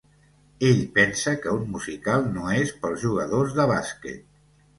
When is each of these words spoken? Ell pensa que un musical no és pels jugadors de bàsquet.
Ell 0.69 0.79
pensa 0.95 1.33
que 1.43 1.53
un 1.57 1.67
musical 1.75 2.25
no 2.39 2.47
és 2.63 2.73
pels 2.87 3.05
jugadors 3.05 3.55
de 3.61 3.69
bàsquet. 3.75 4.27